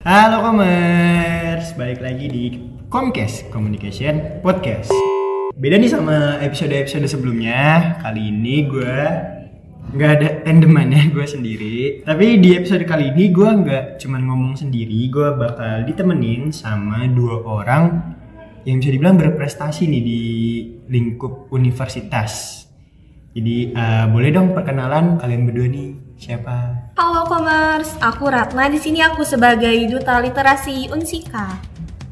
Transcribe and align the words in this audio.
Halo 0.00 0.40
Commerce, 0.40 1.76
balik 1.76 2.00
lagi 2.00 2.24
di 2.24 2.44
Comcast 2.88 3.52
Communication 3.52 4.40
Podcast. 4.40 4.88
Beda 5.52 5.76
nih 5.76 5.92
sama 5.92 6.40
episode-episode 6.40 7.04
sebelumnya. 7.04 8.00
Kali 8.00 8.32
ini 8.32 8.64
gue 8.64 8.96
nggak 9.92 10.10
ada 10.16 10.28
tandemannya 10.40 11.04
gue 11.12 11.26
sendiri. 11.28 12.00
Tapi 12.00 12.40
di 12.40 12.56
episode 12.56 12.88
kali 12.88 13.12
ini 13.12 13.28
gue 13.28 13.44
nggak 13.44 14.00
cuman 14.00 14.24
ngomong 14.24 14.52
sendiri, 14.56 15.12
gue 15.12 15.36
bakal 15.36 15.84
ditemenin 15.84 16.48
sama 16.48 17.04
dua 17.04 17.44
orang 17.44 18.16
yang 18.64 18.80
bisa 18.80 18.96
dibilang 18.96 19.20
berprestasi 19.20 19.84
nih 19.84 20.00
di 20.00 20.22
lingkup 20.88 21.52
universitas. 21.52 22.64
Jadi 23.36 23.76
eh, 23.76 24.04
boleh 24.08 24.32
dong 24.32 24.56
perkenalan 24.56 25.20
kalian 25.20 25.44
berdua 25.44 25.68
nih 25.68 25.99
siapa? 26.20 26.92
Halo 27.00 27.24
Commerce, 27.24 27.96
aku 28.04 28.28
Ratna. 28.28 28.68
Di 28.68 28.76
sini 28.76 29.00
aku 29.00 29.24
sebagai 29.24 29.72
duta 29.88 30.20
literasi 30.20 30.92
Unsika. 30.92 31.56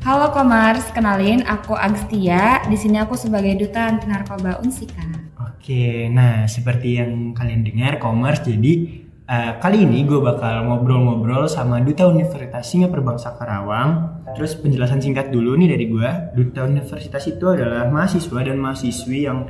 Halo 0.09 0.33
Komars, 0.33 0.89
kenalin 0.97 1.45
aku 1.45 1.77
Agstia. 1.77 2.65
Di 2.65 2.81
sini 2.81 2.97
aku 2.97 3.13
sebagai 3.13 3.53
duta 3.61 3.85
anti 3.93 4.09
narkoba 4.09 4.57
Unsika. 4.65 5.05
Oke, 5.37 6.09
nah 6.09 6.49
seperti 6.49 6.97
yang 6.97 7.37
kalian 7.37 7.61
dengar 7.61 8.01
commerce 8.01 8.41
jadi 8.41 9.05
eh, 9.29 9.53
kali 9.61 9.85
ini 9.85 10.09
gue 10.09 10.17
bakal 10.17 10.65
ngobrol-ngobrol 10.65 11.45
sama 11.45 11.85
Duta 11.85 12.09
Universitas 12.09 12.65
Singapura 12.65 13.05
Bangsa 13.05 13.37
Karawang. 13.37 14.25
Terus 14.33 14.57
penjelasan 14.57 15.05
singkat 15.05 15.29
dulu 15.29 15.53
nih 15.61 15.69
dari 15.77 15.85
gue. 15.93 16.11
Duta 16.33 16.65
Universitas 16.65 17.29
itu 17.29 17.45
adalah 17.45 17.85
mahasiswa 17.93 18.41
dan 18.41 18.57
mahasiswi 18.57 19.29
yang 19.29 19.45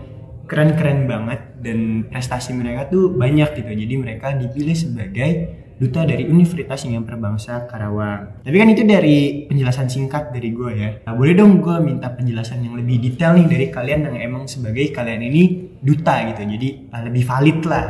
keren-keren 0.48 1.04
banget 1.04 1.40
dan 1.60 2.08
prestasi 2.08 2.56
mereka 2.56 2.88
tuh 2.88 3.12
banyak 3.12 3.52
gitu. 3.52 3.68
Jadi 3.68 3.94
mereka 4.00 4.32
dipilih 4.32 4.74
sebagai 4.74 5.30
duta 5.78 6.02
dari 6.02 6.26
Universitas 6.26 6.82
Singapura 6.82 7.14
Bangsa 7.14 7.68
Karawang. 7.70 8.42
Tapi 8.42 8.56
kan 8.58 8.68
itu 8.72 8.82
dari 8.82 9.46
penjelasan 9.46 9.86
singkat 9.86 10.34
dari 10.34 10.50
gue 10.50 10.70
ya. 10.74 10.90
Nah, 11.06 11.14
boleh 11.14 11.38
dong 11.38 11.62
gue 11.62 11.76
minta 11.78 12.10
penjelasan 12.10 12.66
yang 12.66 12.74
lebih 12.74 12.98
detail 12.98 13.38
nih 13.38 13.46
dari 13.46 13.66
kalian 13.70 14.10
yang 14.10 14.16
emang 14.18 14.50
sebagai 14.50 14.90
kalian 14.90 15.22
ini 15.22 15.70
duta 15.78 16.26
gitu. 16.34 16.42
Jadi 16.42 16.68
uh, 16.90 17.02
lebih 17.06 17.22
valid 17.22 17.58
lah. 17.68 17.84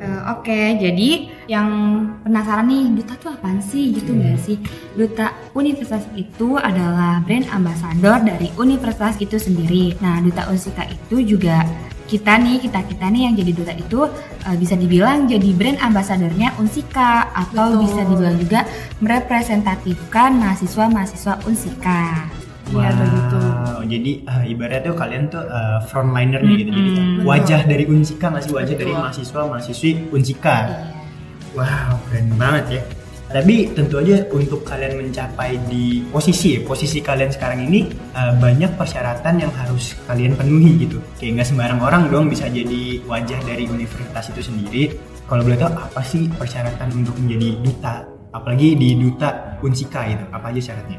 Eh, 0.00 0.22
Oke, 0.32 0.80
jadi 0.80 1.28
yang 1.44 1.68
penasaran 2.24 2.64
nih, 2.72 2.88
duta 2.96 3.20
tuh 3.20 3.36
apaan 3.36 3.60
sih 3.60 3.92
gitu 3.92 4.16
nggak 4.16 4.40
sih? 4.40 4.56
Duta 4.96 5.36
universitas 5.52 6.08
itu 6.16 6.56
adalah 6.56 7.20
brand 7.20 7.44
ambassador 7.52 8.16
dari 8.24 8.48
universitas 8.56 9.20
itu 9.20 9.36
sendiri. 9.36 9.92
Nah, 10.00 10.24
duta 10.24 10.48
Unsika 10.48 10.88
itu 10.88 11.36
juga 11.36 11.68
kita 12.10 12.34
nih, 12.42 12.58
kita 12.58 12.82
kita 12.90 13.06
nih 13.06 13.30
yang 13.30 13.34
jadi 13.38 13.52
duta 13.54 13.74
itu 13.78 14.00
eh, 14.42 14.56
bisa 14.58 14.74
dibilang 14.74 15.30
jadi 15.30 15.48
brand 15.54 15.78
ambasadornya 15.78 16.58
Unsika 16.58 17.30
atau 17.30 17.78
Betul. 17.78 17.82
bisa 17.86 18.00
dibilang 18.02 18.36
juga 18.42 18.60
merepresentatifkan 18.98 20.30
mahasiswa-mahasiswa 20.42 21.46
Unsika. 21.46 22.26
Iya, 22.70 22.90
begitu. 22.94 23.40
Jadi 23.90 24.12
uh, 24.30 24.44
ibaratnya 24.46 24.80
tuh 24.86 24.94
kalian 24.94 25.26
tuh 25.26 25.42
uh, 25.42 25.82
frontlinernya 25.90 26.54
gitu. 26.54 26.70
Jadi 26.70 26.90
wajah 27.26 27.60
dari 27.66 27.84
Unsika 27.90 28.30
nggak 28.30 28.42
sih 28.46 28.52
wajah 28.54 28.74
dari 28.78 28.92
Betul. 28.94 29.02
mahasiswa 29.02 29.40
mahasiswi 29.46 29.90
Unsika. 30.14 30.56
Iya. 30.66 30.78
Wow, 31.50 31.98
keren 32.06 32.30
banget 32.38 32.64
ya. 32.78 32.82
Tapi 33.30 33.70
tentu 33.78 34.02
aja 34.02 34.26
untuk 34.34 34.66
kalian 34.66 35.06
mencapai 35.06 35.54
di 35.70 36.02
posisi 36.10 36.58
ya, 36.58 36.66
posisi 36.66 36.98
kalian 36.98 37.30
sekarang 37.30 37.62
ini 37.62 37.86
uh, 38.18 38.34
banyak 38.34 38.74
persyaratan 38.74 39.46
yang 39.46 39.54
harus 39.54 39.94
kalian 40.10 40.34
penuhi 40.34 40.82
gitu. 40.82 40.98
Kayak 41.22 41.38
nggak 41.38 41.48
sembarang 41.54 41.78
orang 41.78 42.02
dong 42.10 42.26
bisa 42.26 42.50
jadi 42.50 42.98
wajah 43.06 43.38
dari 43.46 43.70
universitas 43.70 44.34
itu 44.34 44.50
sendiri. 44.50 44.82
Kalau 45.30 45.46
boleh 45.46 45.62
tahu 45.62 45.70
apa 45.70 46.02
sih 46.02 46.26
persyaratan 46.26 46.90
untuk 46.90 47.14
menjadi 47.22 47.48
duta? 47.62 47.96
Apalagi 48.34 48.74
di 48.74 48.98
duta 48.98 49.58
Unsika 49.62 50.10
itu, 50.10 50.26
apa 50.34 50.50
aja 50.50 50.74
syaratnya? 50.74 50.98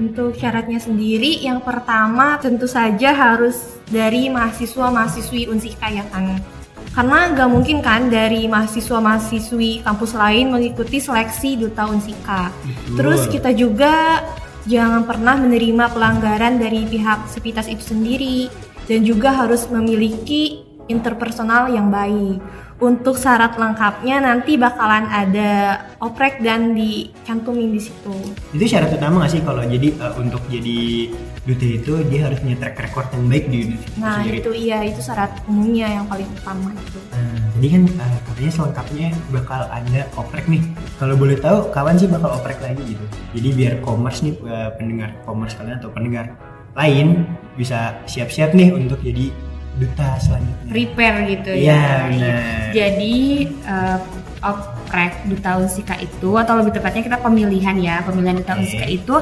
Untuk 0.00 0.32
syaratnya 0.36 0.80
sendiri, 0.80 1.44
yang 1.44 1.60
pertama 1.60 2.40
tentu 2.40 2.64
saja 2.64 3.12
harus 3.12 3.80
dari 3.92 4.32
mahasiswa-mahasiswi 4.32 5.52
Unsika 5.52 5.92
ya 5.92 6.08
kan. 6.08 6.55
Karena 6.96 7.28
nggak 7.28 7.48
mungkin 7.52 7.84
kan 7.84 8.08
dari 8.08 8.48
mahasiswa-mahasiswi 8.48 9.84
kampus 9.84 10.16
lain 10.16 10.48
mengikuti 10.48 10.96
seleksi 10.96 11.60
duta 11.60 11.92
Unsika. 11.92 12.48
Betul. 12.64 12.96
Terus 12.96 13.22
kita 13.28 13.52
juga 13.52 14.24
jangan 14.64 15.04
pernah 15.04 15.36
menerima 15.36 15.92
pelanggaran 15.92 16.56
dari 16.56 16.88
pihak 16.88 17.28
Sepitas 17.28 17.68
itu 17.68 17.84
sendiri 17.84 18.48
dan 18.88 19.04
juga 19.04 19.28
harus 19.44 19.68
memiliki 19.68 20.64
interpersonal 20.88 21.68
yang 21.68 21.92
baik. 21.92 22.40
Untuk 22.76 23.16
syarat 23.16 23.56
lengkapnya 23.56 24.20
nanti 24.20 24.60
bakalan 24.60 25.08
ada 25.08 25.80
oprek 25.96 26.44
dan 26.44 26.76
dicantumin 26.76 27.72
di 27.72 27.80
situ. 27.80 28.12
itu 28.52 28.64
syarat 28.68 28.92
utama 28.92 29.24
nggak 29.24 29.32
sih 29.32 29.40
kalau 29.40 29.64
jadi 29.64 29.96
uh, 29.96 30.12
untuk 30.20 30.44
jadi 30.52 31.08
duta 31.48 31.66
itu 31.72 31.92
dia 32.12 32.28
harus 32.28 32.36
punya 32.36 32.56
track 32.60 32.76
record 32.84 33.08
yang 33.16 33.24
baik 33.32 33.44
di 33.48 33.56
universitas 33.64 33.96
Nah 33.96 34.20
sendiri. 34.20 34.36
itu 34.44 34.50
iya 34.52 34.78
itu 34.84 35.00
syarat 35.00 35.32
umumnya 35.48 35.88
yang 35.88 36.04
paling 36.04 36.28
utama 36.28 36.68
itu. 36.76 36.98
Nah, 37.16 37.40
jadi 37.56 37.66
kan 37.72 37.82
uh, 37.96 38.18
katanya 38.28 38.52
selengkapnya 38.52 39.06
bakal 39.32 39.60
ada 39.72 40.00
oprek 40.20 40.44
nih. 40.44 40.62
Kalau 41.00 41.14
boleh 41.16 41.36
tahu 41.40 41.58
kapan 41.72 41.96
sih 41.96 42.08
bakal 42.12 42.30
oprek 42.36 42.60
lagi 42.60 42.82
gitu. 42.92 43.04
Jadi 43.40 43.48
biar 43.56 43.72
commerce 43.80 44.20
nih 44.20 44.36
uh, 44.44 44.68
pendengar 44.76 45.16
commerce 45.24 45.56
kalian 45.56 45.80
atau 45.80 45.88
pendengar 45.88 46.28
lain 46.76 47.24
bisa 47.56 47.96
siap-siap 48.04 48.52
nih 48.52 48.68
untuk 48.68 49.00
jadi 49.00 49.32
duta 49.76 50.08
selanjutnya. 50.18 50.66
Prepare 50.68 51.18
gitu 51.28 51.50
Iya, 51.52 51.72
ya. 51.72 51.90
benar. 52.08 52.36
Jadi 52.72 53.16
eh, 53.46 53.98
oprek 54.40 55.12
duta 55.26 55.50
Unsika 55.58 55.94
itu 55.98 56.30
atau 56.36 56.54
lebih 56.60 56.72
tepatnya 56.76 57.02
kita 57.02 57.18
pemilihan 57.18 57.76
ya 57.80 58.00
pemilihan 58.04 58.36
duta 58.38 58.52
Oke. 58.54 58.60
Unsika 58.64 58.86
itu 58.86 59.14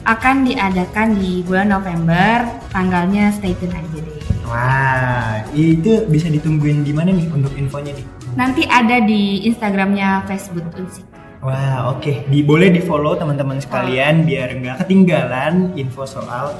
akan 0.00 0.48
diadakan 0.48 1.08
di 1.14 1.44
bulan 1.44 1.68
November 1.68 2.48
tanggalnya 2.72 3.28
stay 3.36 3.52
tune 3.56 3.74
aja 3.74 3.98
deh. 4.00 4.18
Wah, 4.48 5.46
itu 5.54 6.08
bisa 6.10 6.26
ditungguin 6.26 6.82
di 6.82 6.90
mana 6.90 7.14
nih 7.14 7.30
untuk 7.30 7.54
infonya 7.54 7.94
nih? 7.94 8.06
Nanti 8.34 8.62
ada 8.66 8.98
di 8.98 9.46
Instagramnya 9.46 10.26
Facebook 10.26 10.66
Unsika. 10.74 11.06
Wah, 11.40 11.94
oke. 11.94 12.26
Di 12.28 12.40
boleh 12.42 12.68
di 12.68 12.82
follow 12.82 13.16
teman-teman 13.16 13.62
sekalian 13.62 14.26
biar 14.26 14.52
nggak 14.58 14.76
ketinggalan 14.84 15.72
info 15.72 16.04
soal 16.04 16.52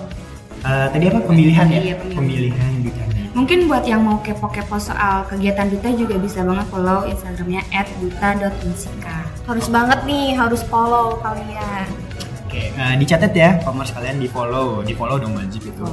uh, 0.63 0.87
tadi 0.89 1.05
apa 1.11 1.21
pemilihan 1.21 1.67
ya? 1.69 1.81
Iya, 1.81 1.95
pemilihan. 2.01 2.17
pemilihan 2.17 2.73
dutanya. 2.85 3.10
Mungkin 3.31 3.71
buat 3.71 3.87
yang 3.87 4.03
mau 4.03 4.19
kepo-kepo 4.19 4.75
soal 4.83 5.23
kegiatan 5.31 5.71
duta 5.71 5.87
juga 5.95 6.19
bisa 6.19 6.43
banget 6.43 6.67
follow 6.67 7.07
Instagramnya 7.07 7.63
@duta.unsika. 8.03 9.23
Harus 9.47 9.67
banget 9.71 10.03
nih 10.03 10.35
harus 10.35 10.67
follow 10.67 11.15
kalian. 11.23 11.87
Oke, 12.51 12.75
uh, 12.75 12.99
dicatat 12.99 13.31
ya, 13.31 13.63
commerce 13.63 13.95
kalian 13.95 14.19
di 14.19 14.27
follow, 14.27 14.83
di 14.83 14.91
follow 14.99 15.23
dong 15.23 15.39
wajib 15.39 15.63
itu. 15.63 15.87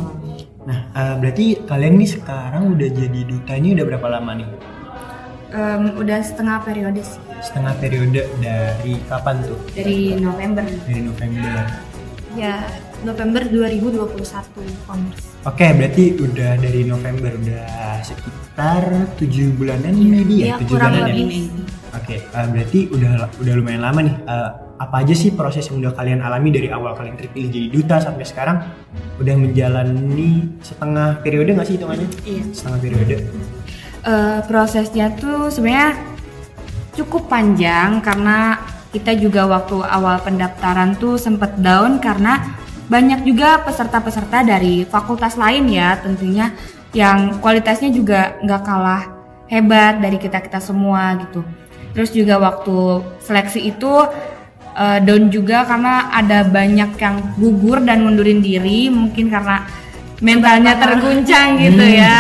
Nah, 0.66 0.90
uh, 0.98 1.14
berarti 1.22 1.62
kalian 1.70 2.02
nih 2.02 2.10
sekarang 2.10 2.74
udah 2.74 2.90
jadi 2.90 3.20
duta 3.30 3.54
ini 3.54 3.78
udah 3.78 3.86
berapa 3.86 4.08
lama 4.18 4.32
nih? 4.34 4.48
Em, 5.48 5.96
udah 5.96 6.20
setengah 6.20 6.60
periode 6.60 7.00
sih 7.08 7.24
Setengah 7.40 7.72
periode 7.80 8.28
dari 8.44 9.00
kapan 9.08 9.40
tuh? 9.48 9.56
dari 9.72 10.18
November. 10.20 10.66
Dari 10.84 11.02
November. 11.06 11.56
Ya 12.36 12.68
November 13.06 13.42
2021 13.46 14.88
commerce. 14.88 15.26
Oke, 15.46 15.68
berarti 15.74 16.18
udah 16.18 16.52
dari 16.58 16.82
November 16.86 17.32
udah 17.34 18.02
sekitar 18.02 18.82
tujuh 19.22 19.54
bulanan 19.58 19.94
maybe 19.94 20.46
ya, 20.46 20.56
Iya, 20.56 20.56
tujuh 20.66 20.76
kurang 20.78 20.92
bulanan 20.98 21.16
ya? 21.16 21.28
Oke, 21.98 22.16
uh, 22.34 22.48
berarti 22.52 22.80
udah 22.94 23.14
udah 23.42 23.54
lumayan 23.58 23.82
lama 23.84 24.00
nih. 24.06 24.16
Uh, 24.28 24.50
apa 24.78 25.02
aja 25.02 25.14
sih 25.18 25.34
proses 25.34 25.66
yang 25.74 25.82
udah 25.82 25.98
kalian 25.98 26.22
alami 26.22 26.54
dari 26.54 26.70
awal 26.70 26.94
kalian 26.94 27.18
terpilih 27.18 27.50
jadi 27.50 27.68
duta 27.74 27.98
sampai 27.98 28.26
sekarang? 28.26 28.62
Udah 29.18 29.34
menjalani 29.34 30.54
setengah 30.62 31.18
periode 31.26 31.58
nggak 31.58 31.68
sih 31.68 31.76
hitungannya? 31.82 32.08
Iya. 32.26 32.44
Setengah 32.54 32.80
periode. 32.82 33.16
Eh, 34.08 34.40
prosesnya 34.48 35.12
tuh 35.20 35.52
sebenarnya 35.52 36.00
cukup 36.96 37.28
panjang 37.28 38.00
karena 38.00 38.56
kita 38.96 39.20
juga 39.20 39.44
waktu 39.44 39.84
awal 39.84 40.24
pendaftaran 40.24 40.96
tuh 40.96 41.20
sempet 41.20 41.60
down 41.60 42.00
karena 42.00 42.40
banyak 42.88 43.24
juga 43.24 43.60
peserta-peserta 43.62 44.42
dari 44.42 44.84
fakultas 44.84 45.36
lain 45.36 45.68
ya 45.68 46.00
tentunya 46.00 46.56
yang 46.96 47.38
kualitasnya 47.40 47.92
juga 47.92 48.40
nggak 48.42 48.62
kalah 48.64 49.04
hebat 49.48 50.00
dari 50.00 50.16
kita 50.16 50.40
kita 50.40 50.60
semua 50.60 51.20
gitu. 51.20 51.44
Terus 51.92 52.12
juga 52.12 52.38
waktu 52.38 52.78
seleksi 53.22 53.60
itu 53.66 53.92
eh, 54.74 55.00
down 55.04 55.28
juga 55.28 55.64
karena 55.64 56.12
ada 56.12 56.44
banyak 56.44 56.96
yang 56.96 57.16
gugur 57.36 57.82
dan 57.82 58.04
mundurin 58.04 58.40
diri 58.40 58.88
mungkin 58.88 59.28
karena 59.28 59.68
mentalnya 60.18 60.74
terguncang 60.76 61.60
gitu 61.60 61.84
Hmm. 61.84 62.00
ya. 62.00 62.18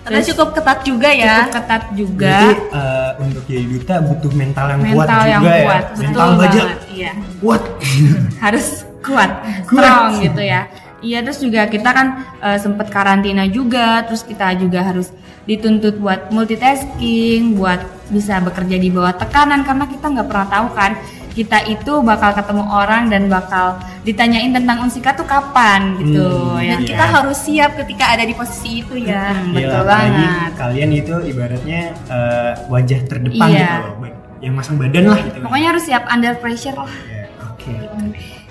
Karena 0.00 0.16
Terus 0.16 0.32
cukup 0.32 0.48
ketat 0.56 0.78
juga 0.80 1.08
ya. 1.12 1.44
cukup 1.44 1.52
ketat 1.52 1.82
juga 1.92 2.32
Berarti 2.40 2.72
uh, 2.72 3.10
untuk 3.20 3.42
jadi 3.44 3.64
duta 3.68 3.94
butuh 4.00 4.32
mental 4.32 4.66
yang 4.66 4.80
kuat 4.80 5.06
mental 5.06 5.22
yang 5.28 5.42
juga 5.44 5.52
kuat 5.60 5.76
ya. 5.76 5.90
betul 5.92 6.08
Mental 6.08 6.30
baja 6.40 6.62
iya 6.88 7.12
kuat. 7.36 7.62
harus 8.44 8.66
kuat 9.00 9.30
strong 9.64 10.20
gitu 10.20 10.40
ya 10.40 10.68
iya 11.00 11.20
terus 11.20 11.38
juga 11.38 11.64
kita 11.66 11.90
kan 11.90 12.06
eh, 12.38 12.58
sempet 12.58 12.88
karantina 12.88 13.44
juga 13.44 14.04
terus 14.04 14.20
kita 14.22 14.52
juga 14.54 14.84
harus 14.84 15.08
dituntut 15.42 15.96
buat 15.96 16.28
multitasking 16.30 17.56
buat 17.56 17.80
bisa 18.08 18.38
bekerja 18.38 18.76
di 18.76 18.88
bawah 18.88 19.14
tekanan 19.14 19.62
karena 19.62 19.84
kita 19.84 20.06
nggak 20.06 20.28
pernah 20.28 20.46
tahu 20.46 20.68
kan 20.72 20.92
kita 21.30 21.62
itu 21.64 22.02
bakal 22.02 22.34
ketemu 22.34 22.64
orang 22.66 23.06
dan 23.06 23.30
bakal 23.30 23.78
ditanyain 24.02 24.50
tentang 24.50 24.82
Unsika 24.82 25.14
tuh 25.14 25.22
kapan 25.22 25.94
gitu 25.96 26.26
Hmm, 26.26 26.58
ya. 26.58 26.74
Dan 26.74 26.80
Iya. 26.82 26.88
kita 26.90 27.04
harus 27.06 27.38
siap 27.38 27.70
ketika 27.78 28.04
ada 28.10 28.26
di 28.26 28.34
posisi 28.34 28.82
itu 28.82 28.98
ya. 28.98 29.30
Hmm, 29.30 29.54
Iya, 29.54 29.70
betul 29.70 29.78
apalagi 29.78 30.10
banget. 30.18 30.50
Kalian 30.58 30.90
itu 30.90 31.14
ibaratnya 31.30 31.80
eh, 32.10 32.52
wajah 32.66 33.00
terdepan 33.06 33.46
Iya. 33.46 33.62
gitu 33.62 33.78
loh. 33.78 33.94
Yang 34.40 34.54
masang 34.58 34.76
badan 34.76 35.02
lah 35.06 35.18
gitu. 35.22 35.38
Pokoknya 35.38 35.68
harus 35.70 35.84
siap 35.86 36.04
under 36.10 36.34
pressure 36.34 36.74
lah. 36.74 36.90
Ya, 36.90 36.98
Oke. 36.98 37.19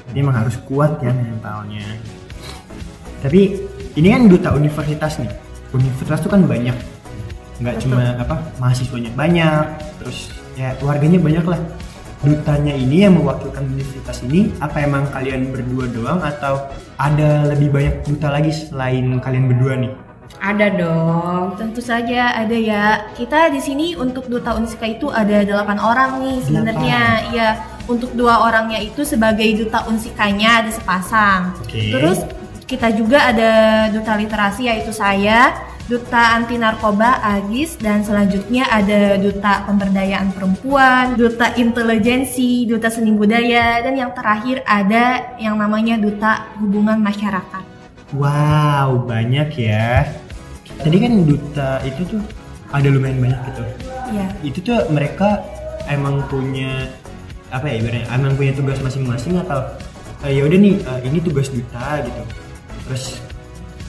Jadi 0.10 0.18
emang 0.26 0.38
harus 0.42 0.58
kuat 0.66 0.98
ya 1.06 1.14
mentalnya. 1.14 1.86
Tapi 3.22 3.42
ini 3.94 4.08
kan 4.10 4.26
duta 4.26 4.50
universitas 4.58 5.22
nih. 5.22 5.30
Universitas 5.70 6.26
tuh 6.26 6.32
kan 6.34 6.42
banyak. 6.50 6.74
Nggak 7.60 7.76
Betul. 7.78 7.92
cuma 7.92 8.04
apa 8.18 8.36
mahasiswanya 8.58 9.12
banyak, 9.14 9.66
terus 10.02 10.34
ya 10.58 10.74
warganya 10.82 11.20
banyak 11.22 11.46
lah. 11.46 11.62
Dutanya 12.20 12.76
ini 12.76 13.08
yang 13.08 13.16
mewakilkan 13.16 13.64
universitas 13.64 14.20
ini 14.28 14.52
apa 14.60 14.84
emang 14.84 15.08
kalian 15.08 15.56
berdua 15.56 15.88
doang 15.88 16.20
atau 16.20 16.68
ada 17.00 17.48
lebih 17.48 17.72
banyak 17.72 17.96
duta 18.04 18.28
lagi 18.28 18.52
selain 18.52 19.24
kalian 19.24 19.48
berdua 19.48 19.80
nih? 19.80 19.92
Ada 20.40 20.68
dong. 20.76 21.56
Tentu 21.60 21.80
saja 21.84 22.36
ada 22.36 22.56
ya. 22.56 23.12
Kita 23.16 23.52
di 23.52 23.60
sini 23.60 23.96
untuk 23.96 24.28
duta 24.28 24.56
Unsika 24.56 24.88
itu 24.88 25.12
ada 25.12 25.44
delapan 25.44 25.80
orang 25.80 26.12
nih 26.24 26.38
sebenarnya. 26.44 27.02
Iya, 27.32 27.50
untuk 27.90 28.14
dua 28.14 28.46
orangnya 28.46 28.80
itu 28.80 29.02
sebagai 29.02 29.50
duta 29.58 29.84
Unsikanya 29.90 30.64
ada 30.64 30.72
sepasang. 30.72 31.58
Oke. 31.60 31.90
Terus 31.90 32.22
kita 32.70 32.94
juga 32.94 33.34
ada 33.34 33.52
duta 33.90 34.14
literasi 34.14 34.70
yaitu 34.70 34.94
saya, 34.94 35.58
duta 35.90 36.38
anti 36.38 36.54
narkoba 36.62 37.18
Agis 37.26 37.74
dan 37.82 38.06
selanjutnya 38.06 38.70
ada 38.70 39.18
duta 39.18 39.66
pemberdayaan 39.66 40.30
perempuan, 40.38 41.18
duta 41.18 41.50
intelijensi, 41.58 42.70
duta 42.70 42.94
seni 42.94 43.10
budaya 43.10 43.82
dan 43.82 43.98
yang 43.98 44.14
terakhir 44.14 44.62
ada 44.70 45.34
yang 45.42 45.58
namanya 45.58 45.98
duta 45.98 46.54
hubungan 46.62 47.02
masyarakat. 47.02 47.66
Wow, 48.14 49.10
banyak 49.10 49.50
ya. 49.58 50.06
Tadi 50.78 50.98
kan 51.02 51.26
duta 51.26 51.82
itu 51.82 52.06
tuh 52.06 52.22
ada 52.70 52.86
lumayan 52.86 53.18
banyak 53.18 53.40
gitu. 53.50 53.64
Iya. 54.14 54.28
Itu 54.46 54.60
tuh 54.62 54.78
mereka 54.94 55.42
emang 55.90 56.22
punya 56.30 56.86
apa 57.50 57.66
ya 57.66 57.75
ibaratnya 57.81 58.06
emang 58.13 58.34
punya 58.38 58.54
tugas 58.54 58.78
masing-masing 58.81 59.42
atau 59.42 59.60
eh, 60.25 60.31
ya 60.38 60.42
udah 60.46 60.57
nih 60.57 60.75
eh, 60.78 61.00
ini 61.10 61.18
tugas 61.22 61.50
duta 61.50 62.06
gitu. 62.06 62.22
Terus 62.90 63.04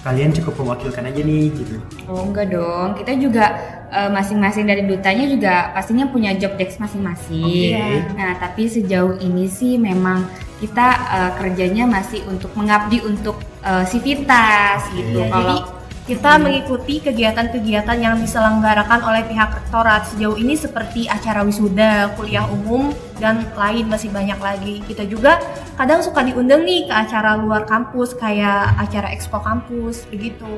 kalian 0.00 0.32
cukup 0.32 0.64
mewakilkan 0.64 1.04
aja 1.12 1.20
nih 1.20 1.52
gitu. 1.52 1.76
Oh 2.08 2.24
enggak 2.24 2.56
dong, 2.56 2.96
kita 2.96 3.12
juga 3.20 3.46
eh, 3.92 4.10
masing-masing 4.10 4.64
dari 4.64 4.82
dutanya 4.88 5.24
juga 5.28 5.54
pastinya 5.76 6.08
punya 6.08 6.32
job 6.40 6.56
desk 6.56 6.80
masing-masing. 6.80 7.76
Oke. 7.76 8.16
Nah 8.16 8.40
tapi 8.40 8.64
sejauh 8.64 9.20
ini 9.20 9.44
sih 9.44 9.76
memang 9.76 10.24
kita 10.60 10.88
eh, 11.12 11.30
kerjanya 11.36 11.84
masih 11.84 12.24
untuk 12.28 12.52
mengabdi 12.56 13.04
untuk 13.04 13.36
eh, 13.60 13.84
Sivitas 13.84 14.88
gitu. 14.96 15.20
Iya, 15.20 15.28
Jadi 15.28 15.32
Kalau 15.32 15.79
kita 16.08 16.40
mengikuti 16.40 16.98
kegiatan-kegiatan 16.98 17.98
yang 18.00 18.16
diselenggarakan 18.18 19.04
oleh 19.04 19.22
pihak 19.28 19.52
rektorat 19.52 20.08
sejauh 20.10 20.34
ini 20.40 20.56
seperti 20.56 21.04
acara 21.06 21.44
wisuda, 21.44 22.16
kuliah 22.16 22.48
umum, 22.48 22.90
dan 23.20 23.44
lain 23.54 23.86
masih 23.86 24.08
banyak 24.08 24.40
lagi. 24.40 24.80
Kita 24.88 25.04
juga 25.04 25.38
kadang 25.76 26.00
suka 26.00 26.24
diundang 26.24 26.64
nih 26.64 26.88
ke 26.88 26.94
acara 26.94 27.36
luar 27.36 27.68
kampus 27.68 28.16
kayak 28.16 28.80
acara 28.80 29.12
expo 29.12 29.38
kampus 29.44 30.08
begitu. 30.08 30.48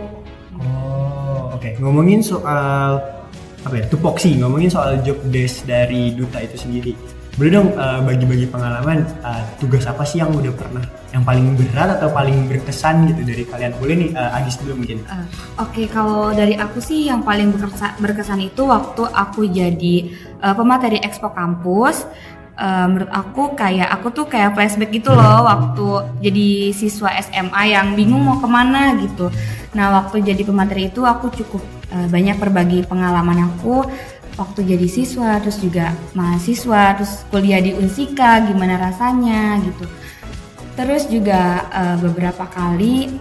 Oh, 0.63 1.53
oke. 1.53 1.75
Ngomongin 1.83 2.23
soal 2.23 3.03
apa 3.67 3.75
ya? 3.77 3.85
Tupoksi, 3.91 4.39
ngomongin 4.39 4.71
soal 4.71 5.03
job 5.03 5.19
desk 5.29 5.67
dari 5.67 6.15
duta 6.15 6.39
itu 6.39 6.55
sendiri. 6.55 6.95
Boleh 7.33 7.49
dong 7.49 7.73
eh, 7.73 8.01
bagi-bagi 8.05 8.47
pengalaman 8.53 9.09
eh, 9.09 9.43
tugas 9.57 9.89
apa 9.89 10.05
sih 10.05 10.21
yang 10.21 10.29
udah 10.37 10.53
pernah 10.53 10.85
yang 11.17 11.25
paling 11.25 11.57
berat 11.57 11.97
atau 11.97 12.13
paling 12.13 12.45
berkesan 12.45 13.09
gitu 13.09 13.25
dari 13.25 13.45
kalian? 13.49 13.73
Boleh 13.81 13.95
nih 14.05 14.11
eh, 14.13 14.37
Agis 14.37 14.61
dulu 14.61 14.85
mungkin. 14.85 15.01
Eh, 15.01 15.27
Oke, 15.57 15.89
kalau 15.89 16.37
dari 16.37 16.61
aku 16.61 16.77
sih 16.85 17.09
yang 17.09 17.25
paling 17.25 17.57
berkesan, 17.57 17.97
berkesan 18.05 18.41
itu 18.45 18.69
waktu 18.69 19.03
aku 19.09 19.49
jadi 19.49 19.97
eh, 20.45 20.55
pemateri 20.55 21.01
expo 21.01 21.33
kampus. 21.33 22.05
Eh, 22.53 22.85
menurut 22.85 23.09
aku 23.09 23.57
kayak 23.57 23.89
aku 23.89 24.13
tuh 24.13 24.29
kayak 24.29 24.53
flashback 24.53 24.93
gitu 24.93 25.17
loh 25.17 25.49
waktu 25.49 25.89
jadi 26.21 26.49
siswa 26.77 27.09
SMA 27.17 27.73
yang 27.73 27.97
bingung 27.97 28.29
mau 28.29 28.37
ke 28.37 28.45
mana 28.45 28.93
gitu. 29.01 29.33
Nah 29.73 30.05
waktu 30.05 30.21
jadi 30.21 30.45
pemateri 30.45 30.93
itu 30.93 31.01
aku 31.01 31.33
cukup 31.33 31.65
eh, 31.97 32.09
banyak 32.13 32.37
berbagi 32.37 32.85
pengalaman 32.85 33.49
aku 33.49 33.89
waktu 34.37 34.65
jadi 34.65 34.89
siswa, 34.89 35.39
terus 35.41 35.61
juga 35.61 35.93
mahasiswa, 36.17 36.97
terus 36.97 37.25
kuliah 37.29 37.61
di 37.61 37.77
Unsika 37.77 38.41
gimana 38.45 38.81
rasanya 38.81 39.61
gitu. 39.61 39.85
Terus 40.73 41.05
juga 41.09 41.69
eh, 41.69 41.97
beberapa 42.01 42.49
kali 42.49 43.13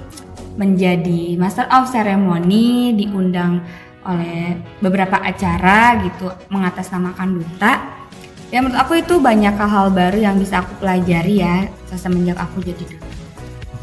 menjadi 0.55 1.35
Master 1.39 1.67
of 1.71 1.91
Ceremony 1.91 2.95
diundang 2.95 3.63
oleh 4.01 4.57
beberapa 4.81 5.21
acara 5.21 5.99
gitu 6.03 6.31
mengatasnamakan 6.49 7.29
duta. 7.37 7.73
Ya 8.51 8.59
menurut 8.59 8.83
aku 8.83 8.99
itu 8.99 9.15
banyak 9.21 9.55
hal-hal 9.55 9.87
baru 9.95 10.17
yang 10.19 10.35
bisa 10.35 10.59
aku 10.59 10.83
pelajari 10.83 11.39
ya 11.39 11.71
semenjak 11.95 12.35
aku 12.35 12.59
jadi 12.59 12.83
duta. 12.83 13.07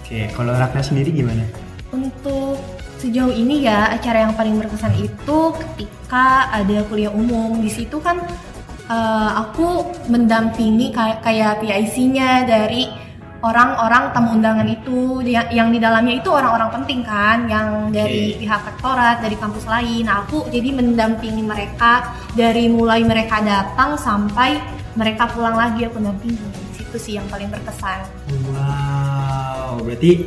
Oke, 0.00 0.28
kalau 0.32 0.52
Rakna 0.56 0.80
sendiri 0.84 1.12
gimana? 1.12 1.44
Untuk 1.92 2.60
sejauh 2.98 3.30
ini 3.30 3.64
ya 3.64 3.94
acara 3.94 4.26
yang 4.26 4.34
paling 4.34 4.58
berkesan 4.58 4.92
itu 4.98 5.38
ketika 5.54 6.50
ada 6.50 6.82
kuliah 6.90 7.14
umum. 7.14 7.62
Di 7.62 7.70
situ 7.70 8.02
kan 8.02 8.18
eh, 8.90 9.30
aku 9.38 9.86
mendampingi 10.10 10.90
kayak 10.90 11.22
kayak 11.22 11.62
PIC-nya 11.62 12.44
dari 12.44 12.90
orang-orang 13.42 14.10
tamu 14.10 14.34
undangan 14.34 14.66
itu. 14.66 15.22
Yang, 15.22 15.46
yang 15.54 15.68
di 15.70 15.78
dalamnya 15.78 16.14
itu 16.18 16.28
orang-orang 16.30 16.70
penting 16.82 17.00
kan 17.06 17.46
yang 17.46 17.94
dari 17.94 18.34
Oke. 18.34 18.42
pihak 18.42 18.60
rektorat 18.66 19.16
dari 19.22 19.36
kampus 19.38 19.64
lain. 19.70 20.02
Nah 20.06 20.26
aku 20.26 20.50
jadi 20.50 20.74
mendampingi 20.74 21.42
mereka 21.46 22.14
dari 22.34 22.66
mulai 22.66 23.06
mereka 23.06 23.38
datang 23.42 23.94
sampai 23.94 24.58
mereka 24.98 25.30
pulang 25.30 25.54
lagi 25.54 25.86
aku 25.86 26.02
dampingi. 26.02 26.42
Itu 26.78 26.98
sih 26.98 27.20
yang 27.20 27.28
paling 27.30 27.52
berkesan. 27.52 28.00
Wow, 28.50 29.84
berarti 29.84 30.24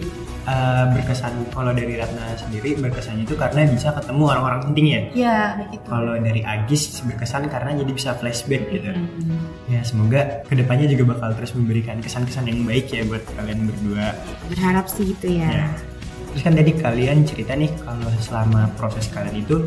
eh, 0.52 0.86
berkesan 0.92 1.34
kalau 1.56 1.72
dari 1.72 1.96
Ratna 1.96 2.36
sendiri 2.36 2.76
berkesannya 2.76 3.24
itu 3.24 3.40
karena 3.40 3.64
bisa 3.72 3.96
ketemu 3.96 4.24
orang-orang 4.28 4.62
penting 4.68 4.86
ya. 4.92 5.02
ya 5.16 5.38
begitu 5.64 5.86
Kalau 5.88 6.14
dari 6.20 6.42
Agis 6.44 6.84
berkesan 7.08 7.48
karena 7.48 7.72
jadi 7.80 7.92
bisa 7.96 8.10
flashback 8.20 8.68
gitu. 8.68 8.92
Hmm. 8.92 9.40
Ya 9.72 9.80
semoga 9.88 10.44
ke 10.44 10.54
depannya 10.60 10.92
juga 10.92 11.16
bakal 11.16 11.40
terus 11.40 11.56
memberikan 11.56 12.04
kesan-kesan 12.04 12.52
yang 12.52 12.68
baik 12.68 12.92
ya 12.92 13.08
buat 13.08 13.24
kalian 13.40 13.72
berdua. 13.72 14.12
Berharap 14.52 14.86
sih 14.92 15.16
gitu 15.16 15.28
ya. 15.32 15.48
Ya. 15.48 15.68
Terus 16.32 16.42
kan 16.44 16.54
tadi 16.56 16.72
kalian 16.76 17.18
cerita 17.24 17.54
nih 17.56 17.72
kalau 17.84 18.08
selama 18.20 18.68
proses 18.76 19.08
kalian 19.12 19.44
itu 19.44 19.60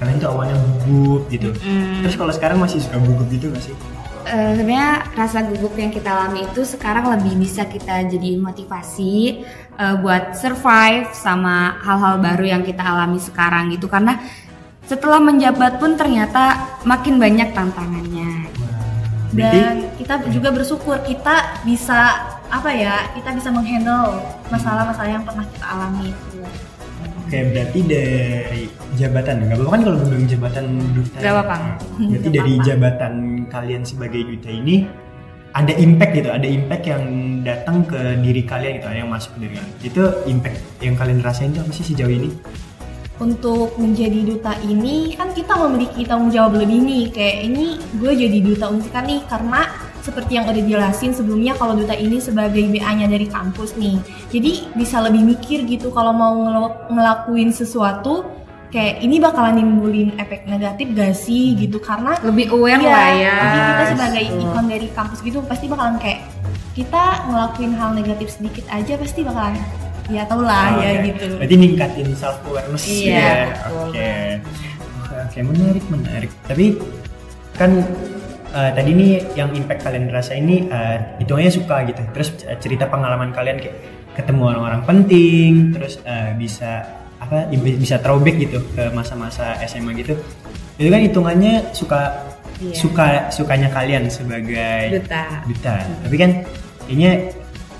kalian 0.00 0.16
tuh 0.20 0.30
awalnya 0.32 0.56
gugup 0.84 1.22
gitu. 1.32 1.50
Mm. 1.64 2.04
Terus 2.04 2.16
kalau 2.18 2.32
sekarang 2.34 2.58
masih 2.60 2.82
suka 2.82 2.98
gugup 3.00 3.28
gitu 3.30 3.48
gak 3.52 3.62
sih? 3.62 3.76
Eh, 4.24 4.56
sebenarnya 4.56 5.04
rasa 5.12 5.44
gugup 5.44 5.76
yang 5.76 5.92
kita 5.92 6.08
alami 6.08 6.48
itu 6.48 6.64
sekarang 6.64 7.12
lebih 7.12 7.44
bisa 7.44 7.68
kita 7.68 8.08
jadi 8.08 8.40
motivasi 8.40 9.44
eh, 9.76 9.96
buat 10.00 10.32
survive 10.32 11.12
sama 11.12 11.76
hal-hal 11.84 12.24
baru 12.24 12.56
yang 12.56 12.62
kita 12.64 12.80
alami 12.80 13.20
sekarang 13.20 13.68
gitu. 13.76 13.84
Karena 13.84 14.16
setelah 14.88 15.20
menjabat 15.20 15.76
pun 15.76 16.00
ternyata 16.00 16.56
makin 16.88 17.20
banyak 17.20 17.52
tantangannya. 17.52 18.48
Dan 19.34 19.92
kita 20.00 20.24
juga 20.32 20.54
bersyukur 20.54 21.04
kita 21.04 21.60
bisa 21.66 22.32
apa 22.48 22.70
ya 22.70 23.10
kita 23.18 23.34
bisa 23.34 23.50
menghandle 23.50 24.22
masalah-masalah 24.46 25.10
yang 25.10 25.26
pernah 25.26 25.42
kita 25.42 25.66
alami 25.66 26.14
itu 26.14 26.38
Oke, 27.24 27.40
berarti 27.40 27.80
dari 27.88 28.62
jabatan, 29.00 29.34
nggak 29.48 29.56
apa-apa 29.56 29.72
kan 29.72 29.82
kalau 29.88 29.96
bilang 30.04 30.28
jabatan 30.28 30.64
duta. 30.92 31.16
Nggak 31.24 31.32
apa-apa. 31.32 31.56
Nah, 31.56 31.72
Berarti 32.12 32.28
dari 32.28 32.54
jabatan 32.60 33.14
kalian 33.48 33.82
sebagai 33.88 34.20
duta 34.28 34.50
ini 34.52 34.84
ada 35.56 35.72
impact 35.72 36.12
gitu, 36.20 36.28
ada 36.28 36.44
impact 36.44 36.84
yang 36.84 37.04
datang 37.40 37.76
ke 37.88 38.20
diri 38.20 38.42
kalian 38.44 38.76
gitu, 38.76 38.86
yang 38.92 39.08
masuk 39.08 39.32
ke 39.40 39.48
diri 39.48 39.54
kalian. 39.56 39.74
Itu 39.80 40.02
impact 40.28 40.58
yang 40.84 40.94
kalian 41.00 41.18
rasain 41.24 41.56
itu 41.56 41.64
apa 41.64 41.72
sih 41.72 41.86
sejauh 41.88 42.12
ini? 42.12 42.30
untuk 43.22 43.78
menjadi 43.78 44.26
duta 44.26 44.58
ini 44.66 45.14
kan 45.14 45.30
kita 45.30 45.54
memiliki 45.54 46.02
tanggung 46.02 46.34
jawab 46.34 46.58
lebih 46.58 46.82
nih 46.82 47.04
kayak 47.14 47.36
ini 47.46 47.78
gue 48.02 48.10
jadi 48.10 48.38
duta 48.42 48.66
Unsika 48.74 49.06
nih 49.06 49.22
karena 49.30 49.70
seperti 50.04 50.36
yang 50.36 50.44
udah 50.44 50.60
jelasin 50.60 51.10
sebelumnya 51.10 51.56
kalau 51.56 51.72
duta 51.72 51.96
ini 51.96 52.20
sebagai 52.20 52.60
BA-nya 52.68 53.08
dari 53.08 53.24
kampus 53.24 53.72
nih 53.74 53.96
jadi 54.28 54.68
bisa 54.76 55.00
lebih 55.00 55.24
mikir 55.24 55.64
gitu 55.64 55.88
kalau 55.88 56.12
mau 56.12 56.36
ngel- 56.36 56.76
ngelakuin 56.90 57.48
sesuatu 57.48 58.28
kayak 58.68 59.00
ini 59.00 59.16
bakalan 59.16 59.56
nimbulin 59.56 60.12
efek 60.14 60.44
negatif 60.44 60.92
gak 60.92 61.14
sih 61.14 61.56
gitu 61.56 61.78
karena 61.78 62.20
Lebih 62.20 62.50
aware 62.50 62.76
Iya, 62.76 62.90
lah 62.90 63.08
ya. 63.14 63.36
jadi 63.40 63.58
kita 63.64 63.84
sebagai 63.88 64.22
ikon 64.36 64.66
dari 64.66 64.86
kampus 64.90 65.18
gitu 65.20 65.38
pasti 65.42 65.64
bakalan 65.66 65.96
kayak 65.96 66.20
kita 66.74 67.02
ngelakuin 67.24 67.72
hal 67.72 67.90
negatif 67.94 68.28
sedikit 68.30 68.66
aja 68.68 68.98
pasti 68.98 69.22
bakalan 69.22 69.56
ya 70.04 70.26
tau 70.26 70.42
lah 70.42 70.74
ya 70.76 70.90
Oke. 70.92 71.06
gitu 71.06 71.26
Berarti 71.38 71.56
ningkatin 71.56 72.08
self 72.12 72.36
awareness 72.44 72.84
Iya, 72.84 73.14
ya. 73.14 73.32
Oke. 73.72 74.10
Oke, 75.00 75.16
Oke, 75.22 75.38
menarik, 75.40 75.84
menarik. 75.88 76.30
Tapi 76.44 76.76
kan 77.54 77.70
eh, 78.54 78.70
tadi 78.72 78.90
nih 78.94 79.12
yang 79.34 79.50
impact 79.52 79.82
kalian 79.82 80.08
rasa 80.08 80.32
ini 80.34 80.70
eh, 80.70 80.96
hitungannya 81.18 81.50
suka 81.50 81.84
gitu. 81.84 82.02
Terus 82.14 82.28
eh, 82.46 82.56
cerita 82.56 82.86
pengalaman 82.86 83.34
kalian 83.34 83.58
kayak 83.58 83.76
ketemu 84.14 84.42
orang-orang 84.54 84.82
penting, 84.86 85.74
terus 85.74 85.98
eh, 86.06 86.32
bisa 86.34 86.86
apa 87.18 87.48
bisa 87.50 87.98
throwback 87.98 88.36
gitu 88.38 88.62
ke 88.72 88.88
masa-masa 88.92 89.58
SMA 89.66 89.92
gitu. 89.98 90.14
Itu 90.78 90.88
kan 90.88 91.00
hitungannya 91.02 91.74
suka 91.74 92.00
Iya. 92.54 92.70
suka 92.70 93.06
sukanya 93.34 93.66
kalian 93.66 94.06
sebagai 94.06 95.02
Duta. 95.02 95.42
duta. 95.42 95.74
Tapi 96.06 96.14
kan 96.14 96.30
kayaknya 96.86 97.34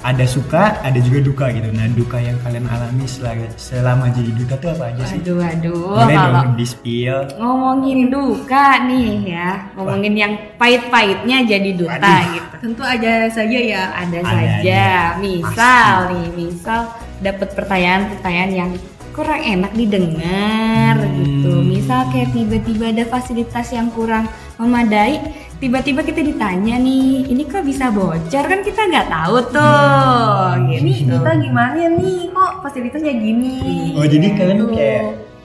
ada 0.04 0.28
suka, 0.28 0.84
ada 0.84 1.00
juga 1.00 1.24
duka 1.24 1.48
gitu. 1.48 1.72
Nah, 1.72 1.88
duka 1.90 2.20
yang 2.20 2.36
kalian 2.44 2.68
alami 2.68 3.08
selama, 3.08 3.48
selama 3.56 4.04
jadi 4.12 4.30
duta 4.36 4.54
tuh 4.60 4.70
apa 4.76 4.92
aja 4.92 5.02
sih? 5.08 5.16
Aduh 5.24 5.40
aduh 5.40 5.96
Boleh 5.96 6.12
kalau 6.12 6.32
dong 6.44 6.52
di 6.54 6.66
spill. 6.68 7.18
ngomongin 7.40 8.00
duka 8.12 8.84
nih 8.84 9.10
ya, 9.24 9.50
ngomongin 9.72 10.12
yang 10.12 10.32
pahit-pahitnya 10.60 11.48
jadi 11.48 11.70
duta 11.72 11.96
Waduh. 11.96 12.24
gitu. 12.36 12.54
Tentu 12.60 12.82
aja 12.84 13.12
saja 13.32 13.58
ya. 13.58 13.82
Ada 13.96 14.18
Ada 14.20 14.28
saja, 14.28 14.52
aja. 14.60 14.84
misal 15.18 15.92
nih, 16.12 16.26
misal 16.36 16.80
dapat 17.18 17.48
pertanyaan-pertanyaan 17.56 18.52
yang 18.52 18.70
kurang 19.14 19.38
enak 19.38 19.72
didengar 19.72 20.98
Hmm. 20.98 21.14
gitu. 21.16 21.50
Misal 21.62 22.10
kayak 22.10 22.30
tiba-tiba 22.30 22.90
ada 22.90 23.04
fasilitas 23.04 23.70
yang 23.70 23.88
kurang 23.88 24.26
memadai, 24.54 25.22
tiba-tiba 25.56 26.02
kita 26.02 26.20
ditanya 26.20 26.76
nih, 26.76 27.24
ini 27.24 27.42
kok 27.44 27.62
bisa 27.62 27.88
bocor 27.88 28.44
kan 28.44 28.60
kita 28.60 28.80
nggak 28.84 29.08
tahu 29.08 29.36
tuh, 29.48 30.50
Hmm. 30.52 30.66
gitu. 30.68 30.82
Ini 30.82 30.92
kita 31.08 31.30
gimana 31.38 31.82
nih? 31.92 32.18
Kok 32.28 32.52
fasilitasnya 32.60 33.14
gini? 33.14 33.56
Oh, 33.94 34.02
jadi 34.02 34.26
kalian 34.32 34.58
Gitu. 34.60 34.74
kayak 34.74 35.04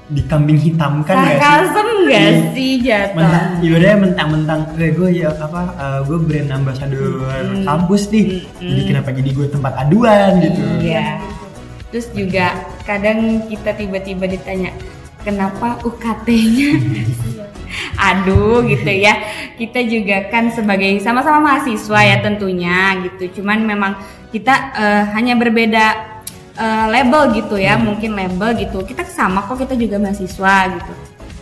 dikambing 0.10 0.58
hitamkan 0.58 1.14
gak 1.14 1.22
sih? 1.22 1.38
Sarkasem 1.38 1.88
nggak 2.02 2.24
Iya. 2.26 2.42
sih 2.50 2.72
jatuh? 2.82 3.14
Mentang, 3.14 3.46
ibaratnya 3.62 3.98
mentang-mentang 4.00 4.60
gue 4.74 4.88
gue 4.90 5.10
ya 5.16 5.30
apa 5.32 5.62
eh, 5.70 6.00
gue 6.02 6.18
brand 6.18 6.50
ambassador 6.52 7.30
Hmm. 7.30 7.62
kampus 7.62 8.10
nih 8.10 8.26
jadi 8.58 8.82
kenapa 8.84 9.14
jadi 9.14 9.30
gue 9.30 9.48
tempat 9.48 9.74
aduan 9.78 10.42
gitu 10.42 10.66
Iya. 10.82 11.22
Terus 11.90 12.10
juga 12.10 12.58
kadang 12.90 13.46
kita 13.46 13.78
tiba-tiba 13.78 14.26
ditanya 14.26 14.74
kenapa 15.22 15.78
UKT-nya 15.86 16.70
aduh 18.10 18.66
gitu 18.66 18.90
ya. 18.90 19.14
Kita 19.60 19.84
juga 19.86 20.32
kan 20.32 20.50
sebagai 20.50 20.98
sama-sama 21.04 21.54
mahasiswa 21.54 22.00
ya 22.02 22.18
tentunya 22.24 22.98
gitu. 23.06 23.42
Cuman 23.42 23.62
memang 23.62 24.00
kita 24.34 24.74
eh, 24.74 25.04
hanya 25.14 25.36
berbeda 25.36 25.86
eh, 26.58 26.86
label 26.90 27.36
gitu 27.36 27.60
ya, 27.60 27.78
mungkin 27.78 28.16
label 28.16 28.56
gitu. 28.58 28.82
Kita 28.88 29.06
sama 29.06 29.46
kok 29.46 29.62
kita 29.62 29.76
juga 29.78 30.00
mahasiswa 30.02 30.56
gitu. 30.80 30.94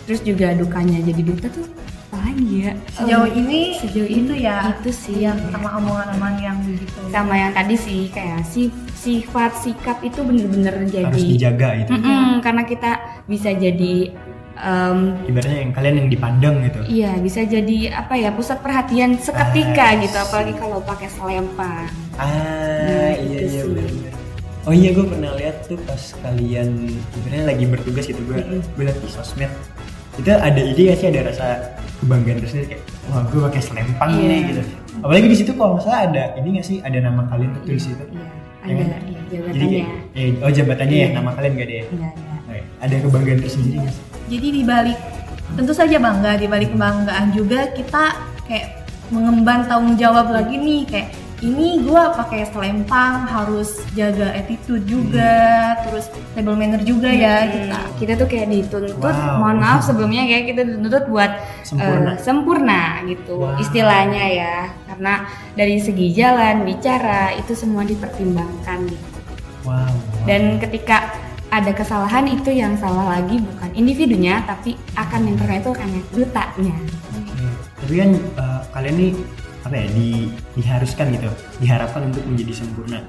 Terus 0.07 0.21
juga 0.23 0.47
dukanya 0.55 1.03
jadi 1.03 1.21
duta 1.21 1.47
tuh 1.51 1.67
apa 2.07 2.23
lagi 2.23 2.63
ya? 2.63 2.71
Sejauh 2.95 3.27
Eh, 3.27 3.39
ini 3.43 3.59
sejauh 3.75 4.07
itu 4.07 4.33
ini 4.33 4.47
ya 4.47 4.71
itu 4.71 4.89
sih 4.89 5.27
yang 5.27 5.37
sama 5.51 5.75
omongan-omongan 5.77 6.35
yang 6.39 6.57
begitu. 6.63 6.99
sama 7.11 7.35
yang 7.35 7.51
tadi 7.51 7.75
sih 7.75 8.07
kayak 8.09 8.41
si 8.47 8.71
sifat 8.97 9.53
sikap 9.55 10.01
itu 10.01 10.19
bener-bener 10.19 10.73
jadi 10.85 11.05
harus 11.05 11.21
dijaga 11.23 11.69
gitu. 11.77 11.91
Mm-mm, 11.93 12.41
karena 12.41 12.63
kita 12.63 12.91
bisa 13.23 13.49
jadi 13.51 14.09
em, 14.57 14.97
ibaratnya 15.23 15.59
yang 15.61 15.71
kalian 15.71 15.95
yang 15.95 16.09
dipandang 16.09 16.55
gitu. 16.61 16.79
Iya 16.83 17.11
bisa 17.17 17.41
jadi 17.41 17.77
apa 17.95 18.13
ya 18.13 18.29
pusat 18.31 18.57
perhatian 18.57 19.15
seketika 19.15 19.85
Ah, 19.87 19.97
gitu 19.97 20.17
apalagi 20.17 20.53
kalau 20.53 20.81
pakai 20.81 21.07
selempang 21.07 21.85
ah 22.17 22.25
Nah, 22.79 23.13
iya 23.13 23.37
itu 23.37 23.45
iya 23.47 23.63
benar 23.63 23.89
oh 24.63 24.73
iya 24.73 24.89
gue 24.91 25.05
pernah 25.05 25.31
lihat 25.33 25.55
tuh 25.63 25.79
pas 25.79 26.01
kalian 26.17 26.69
ibaratnya 27.13 27.45
lagi 27.47 27.65
bertugas 27.65 28.03
gitu 28.03 28.19
gue 28.19 28.35
Mm-mm. 28.35 28.59
gue 28.65 28.83
liat 28.83 28.97
di 28.97 29.07
sosmed. 29.07 29.51
Itu 30.17 30.27
ada 30.27 30.57
ide 30.57 30.81
gak 30.87 30.97
sih 30.97 31.07
ada 31.07 31.21
rasa 31.23 31.45
kebanggaan 31.97 32.41
tersendiri 32.41 32.67
kayak 32.73 32.83
wah 33.07 33.21
gue 33.23 33.39
pakai 33.43 33.61
selempang 33.61 34.09
Iya. 34.11 34.25
nih 34.25 34.39
gitu. 34.49 34.61
Apalagi 34.97 35.27
di 35.29 35.37
situ 35.37 35.51
kalau 35.53 35.77
nggak 35.77 35.85
salah 35.85 36.01
ada 36.03 36.23
ini 36.35 36.57
gak 36.57 36.65
sih 36.65 36.77
ada 36.81 36.97
nama 36.97 37.21
kalian 37.29 37.53
tertulis 37.53 37.85
itu. 37.85 38.05
iya. 38.09 38.25
Ya 38.25 38.25
ada 38.67 38.83
kan? 38.83 39.01
iya, 39.01 39.19
jadi 39.21 39.37
jabatannya 39.47 39.67
kayak, 39.69 39.89
eh, 40.13 40.29
oh 40.37 40.51
jabatannya 40.51 40.95
ya 40.95 41.01
Iya. 41.01 41.15
nama 41.15 41.29
kalian 41.31 41.51
gak 41.53 41.63
ada 41.63 41.73
ya 41.73 41.85
Enggak. 41.87 42.13
Oke, 42.37 42.57
ada 42.77 42.95
kebanggaan 42.97 43.39
tersendiri 43.39 43.77
gak 43.79 43.93
sih 43.93 44.03
Jadi 44.27 44.47
di 44.51 44.61
balik 44.63 44.99
tentu 45.49 45.71
saja 45.71 45.97
bangga 45.97 46.31
di 46.35 46.45
balik 46.45 46.69
kebanggaan 46.69 47.27
juga 47.31 47.59
kita 47.71 48.03
kayak 48.43 48.67
mengemban 49.07 49.63
tanggung 49.65 49.95
jawab 49.95 50.27
lagi 50.29 50.55
nih 50.55 50.83
kayak 50.83 51.09
ini 51.37 51.85
gua 51.85 52.17
pakai 52.17 52.49
selempang 52.49 53.29
harus 53.29 53.77
jaga 53.93 54.33
attitude 54.33 54.81
juga 54.89 55.77
terus 55.85 56.09
table 56.33 56.57
manner 56.57 56.81
juga 56.81 57.13
ya 57.13 57.45
kita 57.45 57.77
Hmm, 57.77 57.93
kita 58.01 58.13
tuh 58.17 58.25
kayak 58.25 58.47
dituntut 58.49 58.97
Wow. 58.97 59.37
mohon 59.37 59.57
maaf 59.61 59.85
sebelumnya 59.85 60.25
kayak 60.25 60.45
kita 60.49 60.61
dituntut 60.65 61.05
buat 61.05 61.31
Sempurna. 61.61 62.09
eh, 62.09 62.17
sempurna 62.17 62.81
gitu 63.05 63.37
Wow. 63.37 63.61
istilahnya 63.61 64.23
ya 64.33 64.55
karena 64.89 65.13
dari 65.53 65.77
segi 65.77 66.09
jalan 66.09 66.65
bicara 66.65 67.37
itu 67.37 67.53
semua 67.53 67.85
dipertimbangkan 67.85 68.89
gitu 68.89 69.17
wow, 69.61 69.77
wow. 69.85 70.25
dan 70.25 70.57
ketika 70.57 71.13
ada 71.47 71.71
kesalahan 71.71 72.27
itu 72.27 72.49
yang 72.51 72.75
salah 72.75 73.13
lagi 73.13 73.39
bukan 73.39 73.69
individunya 73.77 74.41
tapi 74.43 74.75
akan 74.97 75.31
yang 75.31 75.37
itu 75.37 75.69
akan 75.69 75.89
yang 75.95 76.05
dutanya 76.11 76.75
Oke. 77.13 77.45
tapi 77.77 77.93
kan 77.93 78.09
eh, 78.17 78.61
kalian 78.73 78.95
nih 78.97 79.11
apa 79.67 79.83
ya 79.83 79.87
di, 79.91 80.31
diharuskan 80.55 81.11
gitu 81.11 81.27
diharapkan 81.59 82.07
untuk 82.07 82.23
menjadi 82.23 82.63
sempurna. 82.63 83.03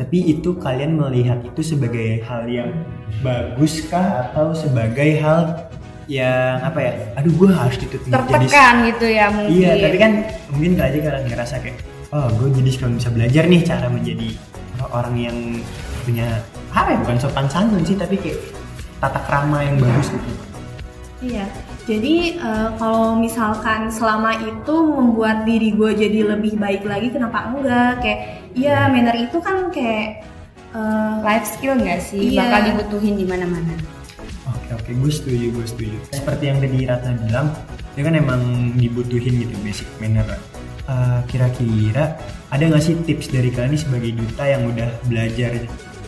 Tapi 0.00 0.18
itu 0.32 0.56
kalian 0.56 0.96
melihat 0.96 1.44
itu 1.44 1.60
sebagai 1.60 2.24
hal 2.24 2.48
yang 2.48 2.72
bagus 3.20 3.84
kah 3.92 4.32
atau 4.32 4.56
sebagai 4.56 5.20
hal 5.20 5.68
yang 6.08 6.64
apa 6.64 6.80
ya 6.80 6.92
aduh 7.20 7.32
gue 7.36 7.50
harus 7.52 7.76
jadi 7.76 7.96
tertekan 8.08 8.74
gitu 8.88 9.06
ya 9.12 9.28
mungkin. 9.28 9.52
Iya, 9.52 9.72
tapi 9.84 9.96
kan 10.00 10.12
mungkin 10.48 10.70
aja 10.80 10.98
kalian 11.04 11.26
ngerasa 11.28 11.54
kayak, 11.60 11.76
oh 12.16 12.32
gue 12.40 12.48
jadi 12.56 12.70
cuma 12.80 12.88
bisa 12.96 13.08
belajar 13.12 13.44
nih 13.44 13.60
cara 13.60 13.86
menjadi 13.92 14.28
orang 14.88 15.16
yang 15.20 15.36
punya 16.08 16.40
apa 16.72 16.96
ya 16.96 16.98
bukan 17.04 17.16
sopan 17.20 17.46
santun 17.52 17.84
sih 17.84 18.00
tapi 18.00 18.16
kayak 18.16 18.40
tata 19.04 19.20
krama 19.28 19.60
yang 19.60 19.76
bagus 19.76 20.08
gitu. 20.08 20.32
Iya, 21.18 21.44
jadi 21.88 22.16
eh, 22.36 22.68
kalau 22.76 23.16
misalkan 23.16 23.88
selama 23.88 24.36
itu 24.36 24.74
membuat 24.76 25.48
diri 25.48 25.72
gue 25.72 25.90
jadi 25.96 26.36
lebih 26.36 26.60
baik 26.60 26.84
lagi, 26.84 27.08
kenapa 27.08 27.48
enggak? 27.48 28.04
Kayak, 28.04 28.20
iya 28.52 28.92
manner 28.92 29.16
itu 29.16 29.40
kan 29.40 29.72
kayak 29.72 30.20
eh, 30.76 31.14
life 31.24 31.48
skill 31.48 31.80
nggak 31.80 32.00
sih 32.04 32.36
Iya. 32.36 32.44
bakal 32.44 32.60
dibutuhin 32.68 33.16
di 33.16 33.24
mana-mana 33.24 33.72
Oke 34.52 34.70
oke, 34.76 34.90
gue 34.92 35.12
setuju 35.12 35.44
gue 35.48 35.64
setuju. 35.64 35.96
Seperti 36.12 36.44
yang 36.52 36.60
tadi 36.60 36.84
Ratna 36.84 37.12
bilang, 37.16 37.48
dia 37.96 38.02
kan 38.04 38.14
emang 38.16 38.42
dibutuhin 38.76 39.48
gitu 39.48 39.56
basic 39.64 39.88
manner. 39.96 40.28
Eh, 40.84 41.20
Kira-kira 41.24 42.20
ada 42.48 42.62
nggak 42.64 42.84
sih 42.84 43.00
tips 43.00 43.32
dari 43.32 43.48
kalian 43.48 43.72
nih 43.72 43.80
sebagai 43.80 44.10
duta 44.12 44.44
yang 44.44 44.68
udah 44.68 44.88
belajar 45.08 45.52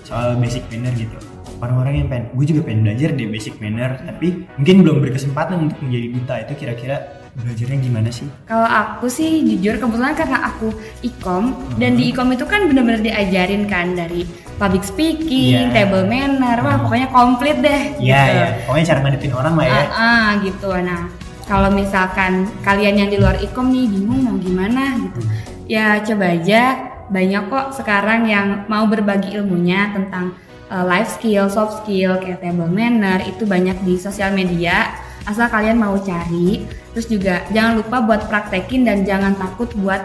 soal 0.04 0.36
basic 0.36 0.60
manner 0.68 0.92
gitu? 0.92 1.16
Orang-orang 1.60 1.92
yang 2.00 2.08
pengen, 2.08 2.24
gue 2.32 2.46
juga 2.48 2.60
pengen 2.64 2.80
belajar 2.88 3.08
deh 3.12 3.28
basic 3.28 3.60
manner, 3.60 4.00
tapi 4.00 4.48
mungkin 4.56 4.76
belum 4.80 4.96
berkesempatan 5.04 5.68
untuk 5.68 5.78
menjadi 5.84 6.06
duta 6.08 6.34
itu 6.40 6.52
kira-kira 6.56 6.96
belajarnya 7.36 7.78
gimana 7.84 8.08
sih? 8.08 8.26
Kalau 8.48 8.64
aku 8.64 9.06
sih 9.06 9.44
jujur 9.44 9.76
kebetulan 9.76 10.16
karena 10.16 10.38
aku 10.48 10.72
ikom 11.04 11.52
dan 11.76 12.00
di 12.00 12.10
ikom 12.10 12.32
itu 12.32 12.48
kan 12.48 12.64
bener-bener 12.64 13.04
diajarin 13.04 13.68
kan 13.68 13.92
dari 13.92 14.24
public 14.56 14.82
speaking, 14.82 15.68
Iya. 15.68 15.84
table 15.84 16.08
manner, 16.08 16.56
wah 16.64 16.80
pokoknya 16.80 17.08
komplit 17.12 17.60
deh. 17.60 17.82
Iya 18.00 18.20
gitu. 18.24 18.40
ya, 18.40 18.46
pokoknya 18.64 18.86
cara 18.88 18.98
ngadepin 19.04 19.32
orang 19.36 19.54
lah 19.60 19.66
ya. 19.68 19.76
Ah, 19.76 19.88
ah, 19.94 20.28
gitu. 20.40 20.70
Nah, 20.74 21.02
kalau 21.44 21.68
misalkan 21.70 22.32
kalian 22.64 22.94
yang 23.04 23.08
di 23.12 23.16
luar 23.20 23.36
ikom 23.36 23.68
nih 23.68 23.84
bingung 23.84 24.20
mau 24.24 24.36
gimana 24.40 24.96
gitu, 24.96 25.20
ya 25.68 26.00
coba 26.00 26.24
aja 26.34 26.62
banyak 27.10 27.42
kok 27.52 27.66
sekarang 27.76 28.24
yang 28.24 28.64
mau 28.70 28.86
berbagi 28.86 29.34
ilmunya 29.36 29.92
tentang 29.92 30.34
uh, 30.70 30.86
life 30.86 31.10
skill, 31.10 31.50
soft 31.50 31.82
skill, 31.84 32.16
kayak 32.22 32.40
table 32.40 32.70
manner 32.70 33.20
itu 33.26 33.44
banyak 33.44 33.76
di 33.82 33.98
sosial 33.98 34.32
media. 34.32 34.94
Asal 35.28 35.52
kalian 35.52 35.76
mau 35.76 35.98
cari, 36.00 36.64
terus 36.96 37.04
juga 37.10 37.44
jangan 37.52 37.84
lupa 37.84 38.00
buat 38.00 38.22
praktekin 38.30 38.88
dan 38.88 39.04
jangan 39.04 39.36
takut 39.36 39.68
buat 39.76 40.00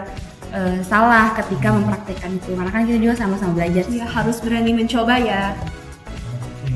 uh, 0.52 0.78
salah 0.84 1.32
ketika 1.40 1.72
mempraktekkan 1.72 2.36
itu. 2.36 2.52
Karena 2.52 2.70
kan 2.74 2.84
kita 2.84 2.98
juga 3.00 3.14
sama-sama 3.16 3.56
belajar. 3.56 3.88
ya 3.88 4.04
harus 4.04 4.36
berani 4.44 4.76
mencoba 4.76 5.16
ya. 5.16 5.56
Oke, 5.56 6.74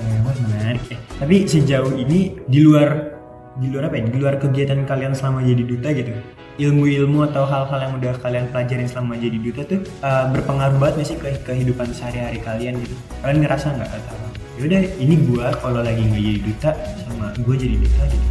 eh, 0.00 0.16
wah 0.24 0.36
menarik 0.48 0.84
ya. 0.88 0.98
Tapi 1.20 1.36
sejauh 1.44 1.92
ini 1.92 2.40
di 2.48 2.58
luar 2.64 3.12
di 3.60 3.66
luar 3.68 3.92
apa 3.92 4.00
ya? 4.00 4.04
Di 4.08 4.18
luar 4.18 4.34
kegiatan 4.40 4.80
kalian 4.88 5.12
selama 5.12 5.44
jadi 5.44 5.62
duta 5.62 5.88
gitu, 5.92 6.10
ilmu-ilmu 6.54 7.26
atau 7.26 7.42
hal-hal 7.42 7.78
yang 7.90 7.94
udah 7.98 8.14
kalian 8.22 8.46
pelajarin 8.54 8.86
selama 8.86 9.18
jadi 9.18 9.38
duta 9.42 9.62
tuh 9.66 9.80
eh, 9.82 10.24
berpengaruh 10.30 10.78
banget 10.78 10.94
nggak 11.02 11.08
sih 11.10 11.18
ke 11.18 11.28
kehidupan 11.42 11.90
sehari-hari 11.90 12.38
kalian 12.38 12.78
gitu? 12.78 12.94
Kalian 13.22 13.38
ngerasa 13.42 13.66
nggak 13.74 13.90
atau 13.90 14.16
yaudah 14.54 14.86
ini 15.02 15.14
gua 15.26 15.50
kalau 15.58 15.82
lagi 15.82 15.98
nggak 15.98 16.22
jadi 16.22 16.40
duta 16.46 16.70
sama 17.02 17.26
gua 17.42 17.54
jadi 17.58 17.74
duta 17.74 18.02
gitu. 18.06 18.28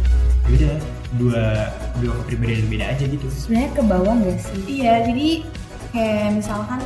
Yaudah 0.48 0.74
dua 1.14 1.42
dua 2.00 2.12
kepribadian 2.24 2.66
beda 2.72 2.86
aja 2.96 3.04
gitu. 3.04 3.26
Sebenarnya 3.28 3.70
ke 3.76 3.82
bawah 3.84 4.14
nggak 4.16 4.38
sih? 4.40 4.60
Iya, 4.80 4.94
jadi 5.04 5.28
kayak 5.92 6.28
misalkan 6.40 6.80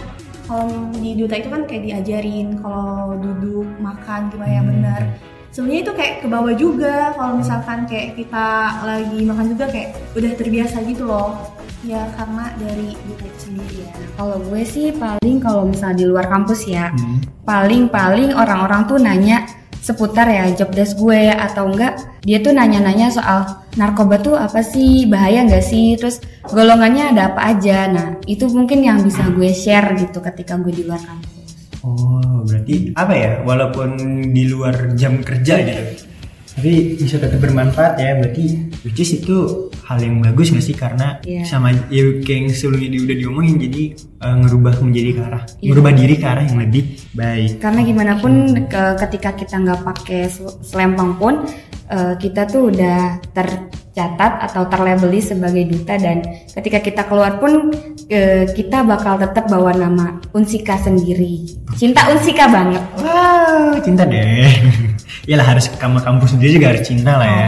kalau 0.48 0.68
di 0.96 1.10
duta 1.14 1.34
itu 1.38 1.48
kan 1.52 1.62
kayak 1.68 1.82
diajarin 1.86 2.56
kalau 2.58 3.14
duduk 3.20 3.68
makan 3.78 4.32
gimana 4.32 4.52
yang 4.52 4.66
Hmm. 4.66 4.74
benar. 4.74 5.02
Sebenarnya 5.48 5.80
itu 5.88 5.92
kayak 5.96 6.14
ke 6.22 6.26
bawah 6.30 6.54
juga 6.54 7.16
kalau 7.16 7.40
misalkan 7.40 7.88
kayak 7.88 8.14
kita 8.14 8.46
lagi 8.84 9.18
makan 9.24 9.46
juga 9.56 9.66
kayak 9.72 9.96
udah 10.14 10.32
terbiasa 10.38 10.76
gitu 10.86 11.08
loh. 11.08 11.34
Ya 11.82 12.06
karena 12.14 12.52
dari 12.58 12.94
itu 12.94 13.26
sendiri 13.38 13.86
ya. 13.86 13.90
Kalau 14.14 14.36
gue 14.42 14.62
sih 14.62 14.90
paling 14.94 15.38
kalau 15.38 15.62
misalnya 15.66 16.02
di 16.02 16.06
luar 16.06 16.26
kampus 16.26 16.66
ya, 16.66 16.90
Hmm. 16.90 17.22
paling-paling 17.42 18.34
orang-orang 18.34 18.86
tuh 18.86 18.98
nanya 18.98 19.46
seputar 19.78 20.26
ya 20.28 20.50
job 20.52 20.74
desk 20.74 20.98
gue 20.98 21.30
atau 21.30 21.70
enggak 21.70 21.96
dia 22.20 22.42
tuh 22.42 22.52
nanya-nanya 22.52 23.08
soal 23.08 23.62
narkoba 23.78 24.18
tuh 24.20 24.34
apa 24.34 24.60
sih 24.60 25.06
bahaya 25.06 25.46
nggak 25.46 25.64
sih 25.64 25.94
terus 25.96 26.18
golongannya 26.44 27.14
ada 27.14 27.32
apa 27.32 27.56
aja 27.56 27.86
nah 27.88 28.06
itu 28.26 28.50
mungkin 28.52 28.84
yang 28.84 29.00
bisa 29.00 29.22
gue 29.32 29.48
share 29.54 29.96
gitu 29.96 30.18
ketika 30.20 30.58
gue 30.58 30.74
di 30.74 30.82
luar 30.84 30.98
kampus 30.98 31.37
Oh, 31.86 32.42
berarti 32.42 32.90
apa 32.98 33.14
ya? 33.14 33.30
Walaupun 33.46 33.90
di 34.34 34.50
luar 34.50 34.98
jam 34.98 35.22
kerja 35.22 35.62
gitu, 35.62 35.82
tapi 36.58 36.98
bisa 36.98 37.22
tetap 37.22 37.38
bermanfaat 37.38 38.00
ya. 38.02 38.18
Berarti 38.18 38.44
which 38.82 38.98
is 38.98 39.22
itu 39.22 39.67
hal 39.88 39.98
yang 39.98 40.20
bagus 40.20 40.48
nggak 40.48 40.62
sih? 40.62 40.76
Karena 40.76 41.16
Iya. 41.20 41.42
sama 41.42 41.72
ya 41.88 42.04
kayak 42.18 42.38
yang 42.38 42.48
sebelumnya 42.50 42.88
di- 42.90 43.02
udah 43.02 43.16
diomongin, 43.16 43.56
jadi 43.58 43.82
eh, 43.96 44.36
ngerubah 44.36 44.72
menjadi 44.80 45.10
ke 45.10 45.20
arah, 45.22 45.42
Iya. 45.56 45.68
merubah 45.70 45.92
diri 45.92 46.14
ke 46.14 46.26
arah 46.26 46.44
yang 46.44 46.58
lebih 46.58 46.84
baik. 47.10 47.50
karena 47.58 47.80
gimana 47.82 48.12
pun 48.14 48.32
ke- 48.64 48.96
ketika 49.00 49.30
kita 49.32 49.56
nggak 49.56 49.80
pakai 49.82 50.20
sel- 50.26 50.58
selempang 50.60 51.16
pun 51.16 51.34
eh, 51.86 52.14
kita 52.14 52.44
tuh 52.44 52.68
udah 52.68 53.16
tercatat 53.32 54.32
atau 54.42 54.66
terlabeli 54.66 55.18
sebagai 55.18 55.64
duta 55.66 55.96
dan 55.96 56.20
ketika 56.52 56.78
kita 56.80 57.02
keluar 57.02 57.38
pun 57.38 57.72
eh, 58.06 58.44
kita 58.46 58.82
bakal 58.82 59.16
tetap 59.16 59.46
bawa 59.46 59.72
nama 59.72 60.06
Unsika 60.30 60.76
sendiri 60.76 61.48
cinta 61.74 62.04
Unsika 62.08 62.44
banget 62.46 62.84
Wah, 62.98 63.80
cinta 63.80 64.04
deh. 64.04 64.52
Yalah 65.30 65.46
harus 65.48 65.72
kamar 65.72 66.00
kampus 66.02 66.32
sendiri 66.32 66.50
juga 66.54 66.68
harus 66.70 66.84
cinta 66.84 67.12
lah 67.14 67.28
ya. 67.28 67.46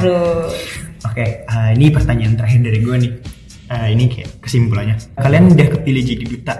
Oke, 1.00 1.24
eh, 1.48 1.70
ini 1.76 1.88
pertanyaan 1.88 2.36
terakhir 2.36 2.60
dari 2.60 2.78
gue 2.84 2.96
nih. 3.00 3.12
Eh, 3.70 3.88
ini 3.94 4.04
kayak 4.10 4.42
kesimpulannya. 4.44 4.96
Kalian 5.16 5.54
udah 5.56 5.68
kepilih 5.78 6.02
jadi 6.04 6.24
duta. 6.28 6.54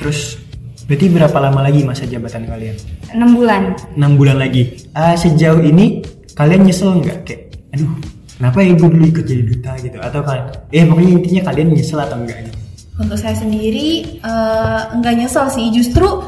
Terus 0.00 0.40
berarti 0.88 1.06
berapa 1.12 1.38
lama 1.38 1.60
lagi 1.62 1.84
masa 1.84 2.08
jabatan 2.08 2.48
kalian? 2.48 2.74
6 3.12 3.36
bulan 3.36 3.76
6 3.94 4.18
bulan 4.18 4.36
lagi. 4.40 4.88
Eh, 4.90 5.14
sejauh 5.14 5.62
ini 5.62 6.02
kalian 6.34 6.66
nyesel 6.66 6.98
nggak 6.98 7.18
kayak, 7.22 7.42
aduh, 7.76 7.92
kenapa 8.40 8.58
ya 8.64 8.72
gue 8.74 8.88
dulu 8.88 9.04
ikut 9.12 9.24
jadi 9.28 9.42
duta 9.46 9.72
gitu? 9.78 9.98
Atau 10.02 10.20
kan, 10.24 10.48
eh 10.74 10.82
pokoknya 10.82 11.10
intinya 11.22 11.42
kalian 11.52 11.68
nyesel 11.76 12.00
atau 12.02 12.18
enggak 12.18 12.38
gitu? 12.50 12.58
Untuk 12.98 13.14
saya 13.14 13.36
sendiri 13.38 14.18
eh, 14.18 14.80
enggak 14.90 15.14
nyesel 15.22 15.46
sih, 15.54 15.70
justru 15.70 16.24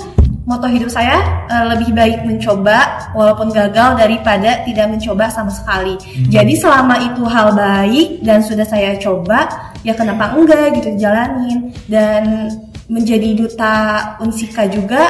moto 0.50 0.66
hidup 0.66 0.90
saya 0.90 1.46
eh, 1.46 1.64
lebih 1.70 1.94
baik 1.94 2.26
mencoba 2.26 3.06
walaupun 3.14 3.54
gagal 3.54 3.94
daripada 3.94 4.66
tidak 4.66 4.90
mencoba 4.90 5.30
sama 5.30 5.54
sekali. 5.54 5.94
Jadi 6.26 6.58
selama 6.58 6.98
itu 7.06 7.22
hal 7.30 7.54
baik 7.54 8.26
dan 8.26 8.42
sudah 8.42 8.66
saya 8.66 8.98
coba, 8.98 9.46
ya 9.86 9.94
kenapa 9.94 10.34
enggak 10.34 10.74
gitu 10.82 10.98
jalanin 10.98 11.70
dan 11.86 12.50
menjadi 12.90 13.38
duta 13.38 13.74
Unsika 14.18 14.66
juga 14.66 15.06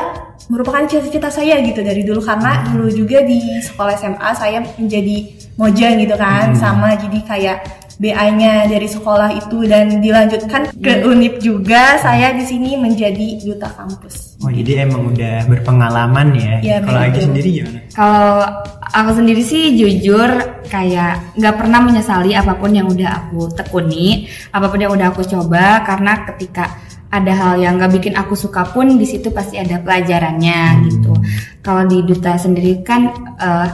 merupakan 0.52 0.84
cita-cita 0.84 1.32
saya 1.32 1.62
gitu 1.64 1.80
dari 1.80 2.04
dulu 2.04 2.20
karena 2.20 2.66
dulu 2.68 2.90
juga 2.92 3.24
di 3.24 3.62
sekolah 3.62 3.94
SMA 3.96 4.30
saya 4.36 4.58
menjadi 4.76 5.16
mojang 5.54 5.94
gitu 6.02 6.16
kan 6.18 6.52
sama 6.58 6.98
jadi 6.98 7.18
kayak 7.24 7.58
BA-nya 8.00 8.64
dari 8.64 8.88
sekolah 8.88 9.28
itu 9.36 9.68
dan 9.68 10.00
dilanjutkan 10.00 10.72
ke 10.80 11.04
Unip 11.04 11.36
juga 11.44 12.00
saya 12.00 12.32
di 12.32 12.48
sini 12.48 12.72
menjadi 12.80 13.36
duta 13.44 13.68
kampus. 13.76 14.40
Oh 14.40 14.48
jadi 14.48 14.88
emang 14.88 15.12
udah 15.12 15.44
berpengalaman 15.44 16.32
ya? 16.32 16.54
Iya, 16.64 16.76
Kalau. 16.80 16.96
Agi 16.96 17.20
sendiri 17.28 17.48
gimana? 17.60 17.78
Kalau 17.92 18.40
aku 18.80 19.10
sendiri 19.20 19.44
sih 19.44 19.76
jujur 19.76 20.32
kayak 20.72 21.36
nggak 21.36 21.54
pernah 21.60 21.80
menyesali 21.84 22.32
apa 22.32 22.56
pun 22.56 22.72
yang 22.72 22.88
udah 22.88 23.10
aku 23.20 23.52
tekuni, 23.52 24.24
apa 24.48 24.72
pun 24.72 24.80
yang 24.80 24.96
udah 24.96 25.12
aku 25.12 25.20
coba 25.28 25.84
karena 25.84 26.24
ketika 26.32 26.72
ada 27.12 27.36
hal 27.36 27.60
yang 27.60 27.76
nggak 27.76 28.00
bikin 28.00 28.14
aku 28.16 28.32
suka 28.32 28.64
pun 28.70 28.96
di 28.96 29.04
situ 29.04 29.28
pasti 29.28 29.60
ada 29.60 29.76
pelajarannya 29.76 30.88
gitu. 30.88 31.12
Kalau 31.60 31.84
di 31.84 32.00
duta 32.00 32.38
sendiri 32.40 32.80
kan 32.80 33.12
eh, 33.36 33.66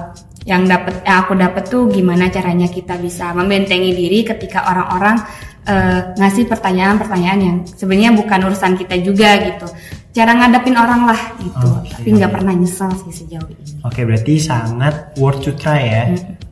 yang 0.47 0.63
dapat 0.65 1.03
yang 1.03 1.27
aku 1.27 1.35
dapat 1.35 1.65
tuh 1.67 1.91
gimana 1.91 2.31
caranya 2.31 2.71
kita 2.71 2.95
bisa 3.03 3.35
membentengi 3.35 3.91
diri 3.91 4.23
ketika 4.23 4.71
orang-orang 4.71 5.19
eh, 5.67 6.15
ngasih 6.15 6.47
pertanyaan-pertanyaan 6.47 7.41
yang 7.43 7.57
sebenarnya 7.67 8.15
bukan 8.15 8.41
urusan 8.47 8.79
kita 8.79 8.95
juga 9.03 9.43
gitu. 9.43 9.67
Cara 10.15 10.33
ngadapin 10.33 10.79
orang 10.79 11.13
lah 11.13 11.21
gitu. 11.43 11.67
Oke. 11.83 11.93
Tapi 11.93 12.09
nggak 12.15 12.33
pernah 12.33 12.55
nyesel 12.55 12.89
sih 13.05 13.13
sejauh 13.13 13.51
ini. 13.51 13.83
Oke 13.83 14.07
berarti 14.07 14.39
sangat 14.39 15.19
worth 15.19 15.43
to 15.43 15.53
try 15.59 15.83
ya. 15.83 16.03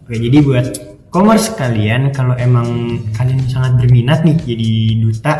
Oke 0.04 0.18
jadi 0.18 0.42
buat 0.42 0.66
commerce 1.14 1.54
kalian 1.54 2.10
kalau 2.10 2.34
emang 2.34 2.98
kalian 3.14 3.38
sangat 3.46 3.78
berminat 3.78 4.26
nih 4.26 4.34
jadi 4.34 4.70
duta 4.98 5.34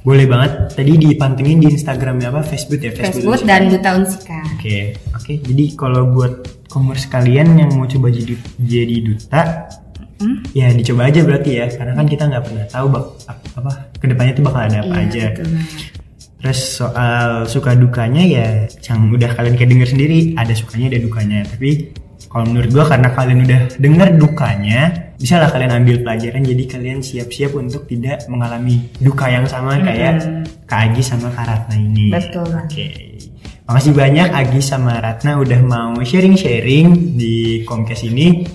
boleh 0.00 0.24
banget 0.24 0.52
tadi 0.72 0.96
dipantengin 0.96 1.58
di 1.58 1.68
Instagramnya 1.70 2.28
apa 2.28 2.40
Facebook 2.42 2.80
ya 2.80 2.90
Facebook 2.90 3.36
Unsika. 3.36 3.46
dan 3.46 3.62
Duta 3.68 3.90
Unsika. 3.94 4.38
Oke 4.54 4.76
oke 5.10 5.32
jadi 5.40 5.64
kalau 5.74 6.08
buat 6.08 6.32
commerce 6.66 7.04
kalian 7.04 7.54
yang 7.54 7.70
mau 7.72 7.84
coba 7.84 8.08
jadi 8.08 8.34
jadi 8.58 8.96
duta 9.02 9.42
Hmm? 10.20 10.44
ya 10.52 10.68
dicoba 10.68 11.08
aja 11.08 11.24
berarti 11.24 11.50
ya 11.54 11.64
karena 11.70 11.96
kan 11.96 12.04
kita 12.04 12.28
nggak 12.28 12.44
pernah 12.44 12.64
tahu 12.68 12.92
bak 12.92 13.04
apa 13.56 13.70
ke 13.96 14.04
depannya 14.04 14.36
tuh 14.36 14.44
bakal 14.44 14.60
ada 14.60 14.78
apa 14.84 14.92
Iya, 14.92 15.00
aja. 15.00 15.24
betul. 15.32 15.48
Terus 16.36 16.60
soal 16.60 17.20
suka 17.44 17.72
dukanya 17.72 18.20
ya 18.20 18.46
yang 18.82 19.08
udah 19.08 19.32
kalian 19.32 19.56
kayak 19.56 19.72
denger 19.72 19.88
sendiri 19.88 20.36
ada 20.36 20.52
sukanya 20.52 20.92
ada 20.92 21.00
dukanya 21.00 21.38
tapi 21.48 21.96
kalau 22.28 22.44
menurut 22.46 22.68
gua 22.68 22.84
karena 22.86 23.08
kalian 23.10 23.40
udah 23.44 23.60
denger 23.76 24.08
dukanya 24.20 24.80
bisa 25.20 25.36
lah 25.36 25.46
kalian 25.46 25.76
ambil 25.76 26.00
pelajaran 26.00 26.40
jadi 26.40 26.64
kalian 26.66 26.98
siap-siap 26.98 27.52
untuk 27.52 27.84
tidak 27.84 28.24
mengalami 28.26 28.88
duka 28.96 29.28
yang 29.28 29.44
sama 29.44 29.76
kayak 29.78 30.24
Kak 30.64 30.80
Agi 30.88 31.02
sama 31.04 31.28
Kak 31.28 31.44
Ratna 31.44 31.76
ini. 31.76 32.08
Betul. 32.08 32.48
Oke. 32.48 32.86
Makasih 33.68 33.92
banyak 33.92 34.28
Agi 34.32 34.58
sama 34.58 34.96
Ratna 34.96 35.36
udah 35.36 35.60
mau 35.60 35.92
sharing-sharing 35.94 37.14
di 37.14 37.34
Comcast 37.62 38.02
ini. 38.02 38.48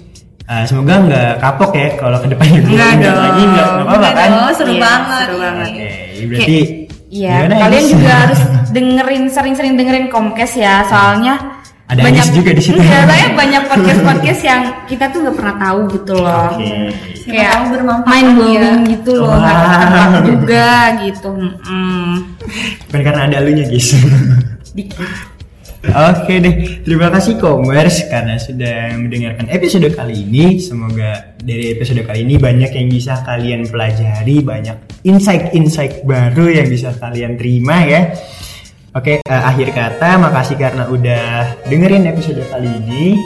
Eh, 0.44 0.66
semoga 0.66 1.02
nggak 1.02 1.32
kapok 1.40 1.72
ya 1.72 1.88
kalau 1.96 2.18
ke 2.18 2.28
depannya 2.28 2.60
Nggak 2.62 2.92
dong. 3.00 3.14
lagi 3.16 3.44
nggak 3.46 3.68
apa-apa 3.82 4.10
kan? 4.12 4.30
Oh, 4.36 4.52
seru 4.52 4.72
Iya, 4.72 4.82
banget. 4.84 5.18
seru 5.22 5.36
banget. 5.40 5.68
Oke, 5.70 5.90
berarti 6.26 6.58
Iya, 7.06 7.36
kalian 7.48 7.86
juga 7.88 8.12
harus 8.26 8.40
dengerin 8.70 9.24
sering-sering 9.28 9.74
dengerin 9.74 10.06
Comcast 10.10 10.56
ya, 10.56 10.84
soalnya 10.84 11.55
Ada 11.86 12.02
Agis 12.10 12.34
juga 12.34 12.50
di 12.50 12.64
situ. 12.66 12.82
Iya, 12.82 13.06
saya 13.06 13.28
banyak 13.38 13.64
podcast-podcast 13.70 14.42
yang 14.42 14.62
kita 14.90 15.06
tuh 15.14 15.22
nggak 15.22 15.38
pernah 15.38 15.56
tahu 15.62 15.80
gitu 15.94 16.14
loh. 16.18 16.58
Oke. 16.58 16.74
Siapa 17.14 17.30
Kayak 17.30 17.52
tahu 17.54 17.66
bermanfaat 17.78 18.10
mind 18.10 18.30
blowing 18.34 18.78
ya. 18.82 18.90
gitu 18.90 19.12
loh, 19.22 19.38
nggak 19.38 19.58
ketebak 19.62 20.10
juga 20.26 20.70
gitu. 21.06 21.30
Mm-mm. 21.30 22.10
Bukan 22.90 23.02
karena 23.06 23.22
ada 23.30 23.36
alunya 23.38 23.66
guys. 23.70 23.90
Dikit. 24.74 25.10
Oke 25.86 26.42
deh, 26.42 26.82
terima 26.82 27.14
kasih 27.14 27.38
Commerce 27.38 28.10
karena 28.10 28.42
sudah 28.42 28.98
mendengarkan 28.98 29.46
episode 29.54 29.86
kali 29.94 30.26
ini. 30.26 30.58
Semoga 30.58 31.38
dari 31.38 31.78
episode 31.78 32.02
kali 32.02 32.26
ini 32.26 32.42
banyak 32.42 32.74
yang 32.74 32.90
bisa 32.90 33.22
kalian 33.22 33.70
pelajari, 33.70 34.42
banyak 34.42 35.06
insight-insight 35.06 36.02
baru 36.02 36.50
yang 36.50 36.66
bisa 36.66 36.90
kalian 36.98 37.38
terima 37.38 37.86
ya. 37.86 38.18
Oke, 38.96 39.20
eh, 39.20 39.28
akhir 39.28 39.76
kata 39.76 40.16
makasih 40.16 40.56
karena 40.56 40.88
udah 40.88 41.52
dengerin 41.68 42.08
episode 42.08 42.40
kali 42.48 42.72
ini. 42.80 43.20